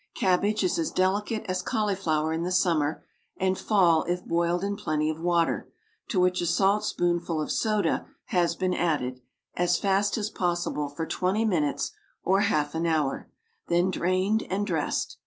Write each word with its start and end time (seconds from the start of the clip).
Cabbage 0.15 0.63
is 0.63 0.79
as 0.79 0.89
delicate 0.89 1.45
as 1.47 1.61
cauliflower 1.61 2.33
in 2.33 2.41
the 2.41 2.51
summer 2.51 3.05
and 3.37 3.55
fall 3.55 4.01
if 4.05 4.25
boiled 4.25 4.63
in 4.63 4.75
plenty 4.75 5.11
of 5.11 5.19
water, 5.19 5.71
to 6.07 6.19
which 6.19 6.41
a 6.41 6.47
salt 6.47 6.83
spoonful 6.83 7.39
of 7.39 7.51
soda 7.51 8.07
has 8.29 8.55
been 8.55 8.73
added, 8.73 9.21
as 9.53 9.77
fast 9.77 10.17
as 10.17 10.31
possible 10.31 10.89
for 10.89 11.05
twenty 11.05 11.45
minutes 11.45 11.91
or 12.23 12.41
half 12.41 12.73
an 12.73 12.87
hour, 12.87 13.29
then 13.67 13.91
drained 13.91 14.41
and 14.49 14.65
dressed. 14.65 15.17